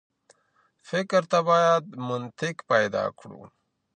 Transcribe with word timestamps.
فکر 0.89 1.21
ته 1.31 1.39
بايد 1.47 1.85
منطق 2.07 2.55
پيدا 2.71 3.05
کړو. 3.19 3.41